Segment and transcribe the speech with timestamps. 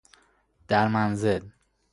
[0.67, 1.45] در منزل